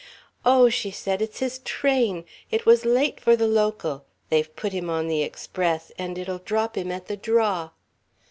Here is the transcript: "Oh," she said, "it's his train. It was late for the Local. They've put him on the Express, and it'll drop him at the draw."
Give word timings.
"Oh," 0.43 0.67
she 0.67 0.89
said, 0.89 1.21
"it's 1.21 1.41
his 1.41 1.59
train. 1.59 2.25
It 2.49 2.65
was 2.65 2.85
late 2.85 3.19
for 3.19 3.35
the 3.35 3.45
Local. 3.47 4.03
They've 4.29 4.55
put 4.55 4.73
him 4.73 4.89
on 4.89 5.07
the 5.07 5.21
Express, 5.21 5.91
and 5.95 6.17
it'll 6.17 6.39
drop 6.39 6.75
him 6.75 6.91
at 6.91 7.05
the 7.05 7.15
draw." 7.15 7.69